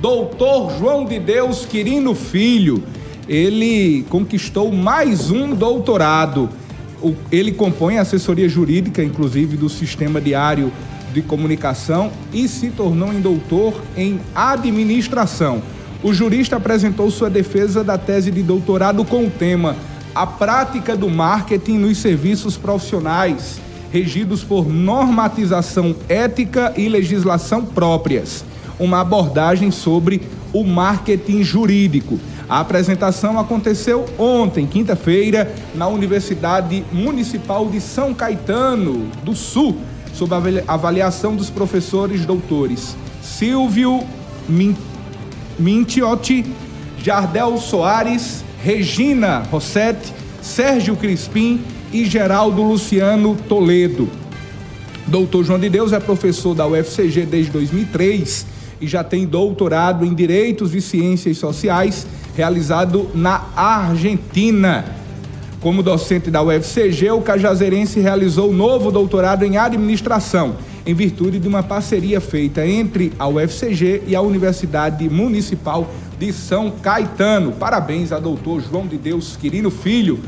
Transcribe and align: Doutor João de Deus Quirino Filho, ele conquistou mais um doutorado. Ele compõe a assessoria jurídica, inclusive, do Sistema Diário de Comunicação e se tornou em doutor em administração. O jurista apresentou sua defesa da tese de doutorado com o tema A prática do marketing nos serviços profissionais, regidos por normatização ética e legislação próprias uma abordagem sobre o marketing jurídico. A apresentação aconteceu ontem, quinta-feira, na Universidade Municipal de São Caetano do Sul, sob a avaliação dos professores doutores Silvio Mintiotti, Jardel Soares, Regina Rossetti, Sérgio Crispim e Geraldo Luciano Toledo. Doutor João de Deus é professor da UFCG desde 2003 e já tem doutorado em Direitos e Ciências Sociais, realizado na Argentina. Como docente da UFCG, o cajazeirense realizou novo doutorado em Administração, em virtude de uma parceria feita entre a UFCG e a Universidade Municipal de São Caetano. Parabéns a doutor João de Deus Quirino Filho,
Doutor 0.00 0.76
João 0.78 1.04
de 1.04 1.20
Deus 1.20 1.64
Quirino 1.64 2.12
Filho, 2.12 2.82
ele 3.28 4.04
conquistou 4.10 4.72
mais 4.72 5.30
um 5.30 5.54
doutorado. 5.54 6.50
Ele 7.30 7.52
compõe 7.52 7.96
a 7.96 8.02
assessoria 8.02 8.48
jurídica, 8.48 9.00
inclusive, 9.00 9.56
do 9.56 9.68
Sistema 9.68 10.20
Diário 10.20 10.72
de 11.14 11.22
Comunicação 11.22 12.10
e 12.32 12.48
se 12.48 12.70
tornou 12.70 13.12
em 13.12 13.20
doutor 13.20 13.80
em 13.96 14.20
administração. 14.34 15.62
O 16.02 16.12
jurista 16.12 16.56
apresentou 16.56 17.08
sua 17.08 17.30
defesa 17.30 17.84
da 17.84 17.96
tese 17.96 18.32
de 18.32 18.42
doutorado 18.42 19.04
com 19.04 19.24
o 19.24 19.30
tema 19.30 19.76
A 20.14 20.26
prática 20.26 20.96
do 20.96 21.08
marketing 21.08 21.78
nos 21.78 21.98
serviços 21.98 22.56
profissionais, 22.56 23.60
regidos 23.92 24.42
por 24.42 24.68
normatização 24.68 25.94
ética 26.08 26.74
e 26.76 26.88
legislação 26.88 27.64
próprias 27.64 28.44
uma 28.78 29.00
abordagem 29.00 29.70
sobre 29.70 30.22
o 30.52 30.64
marketing 30.64 31.42
jurídico. 31.42 32.18
A 32.48 32.60
apresentação 32.60 33.38
aconteceu 33.38 34.06
ontem, 34.18 34.66
quinta-feira, 34.66 35.52
na 35.74 35.88
Universidade 35.88 36.84
Municipal 36.92 37.68
de 37.68 37.80
São 37.80 38.14
Caetano 38.14 39.06
do 39.22 39.34
Sul, 39.34 39.76
sob 40.14 40.32
a 40.34 40.72
avaliação 40.72 41.34
dos 41.34 41.50
professores 41.50 42.24
doutores 42.24 42.96
Silvio 43.20 44.02
Mintiotti, 45.58 46.46
Jardel 47.02 47.58
Soares, 47.58 48.44
Regina 48.62 49.40
Rossetti, 49.50 50.12
Sérgio 50.40 50.96
Crispim 50.96 51.60
e 51.92 52.04
Geraldo 52.04 52.62
Luciano 52.62 53.36
Toledo. 53.48 54.08
Doutor 55.06 55.44
João 55.44 55.58
de 55.58 55.68
Deus 55.68 55.92
é 55.92 56.00
professor 56.00 56.54
da 56.54 56.66
UFCG 56.66 57.26
desde 57.26 57.50
2003 57.50 58.46
e 58.80 58.86
já 58.86 59.02
tem 59.02 59.26
doutorado 59.26 60.04
em 60.04 60.14
Direitos 60.14 60.74
e 60.74 60.80
Ciências 60.80 61.38
Sociais, 61.38 62.06
realizado 62.36 63.08
na 63.14 63.46
Argentina. 63.56 64.84
Como 65.60 65.82
docente 65.82 66.30
da 66.30 66.42
UFCG, 66.42 67.10
o 67.10 67.22
cajazeirense 67.22 67.98
realizou 67.98 68.52
novo 68.52 68.92
doutorado 68.92 69.44
em 69.44 69.56
Administração, 69.56 70.56
em 70.84 70.94
virtude 70.94 71.38
de 71.38 71.48
uma 71.48 71.62
parceria 71.62 72.20
feita 72.20 72.64
entre 72.66 73.12
a 73.18 73.26
UFCG 73.26 74.02
e 74.06 74.14
a 74.14 74.20
Universidade 74.20 75.08
Municipal 75.08 75.90
de 76.18 76.32
São 76.32 76.70
Caetano. 76.70 77.52
Parabéns 77.52 78.12
a 78.12 78.20
doutor 78.20 78.62
João 78.62 78.86
de 78.86 78.96
Deus 78.96 79.36
Quirino 79.36 79.70
Filho, 79.70 80.20